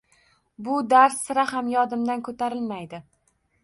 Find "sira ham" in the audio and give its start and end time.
1.27-1.71